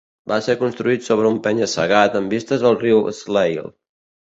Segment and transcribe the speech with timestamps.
[0.31, 3.73] Va ser construït sobre un penya-segat amb vistes al riu Swale.